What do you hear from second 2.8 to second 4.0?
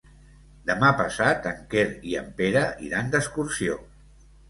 iran d'excursió.